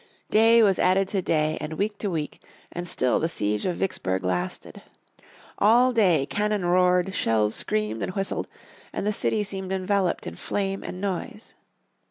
Day 0.31 0.63
was 0.63 0.79
added 0.79 1.07
to 1.09 1.21
day, 1.21 1.59
and 1.61 1.73
week 1.73 1.99
to 1.99 2.09
week, 2.09 2.41
and 2.71 2.87
still 2.87 3.19
the 3.19 3.29
siege 3.29 3.67
of 3.67 3.75
Vicksburg 3.75 4.23
lasted. 4.23 4.81
All 5.59 5.93
day 5.93 6.25
cannon 6.25 6.65
roared, 6.65 7.13
shells 7.13 7.53
screamed 7.53 8.01
and 8.01 8.15
whistled, 8.15 8.47
and 8.91 9.05
the 9.05 9.13
city 9.13 9.43
seemed 9.43 9.71
enveloped 9.71 10.25
in 10.25 10.37
flame 10.37 10.81
and 10.83 10.99
noise. 11.01 11.53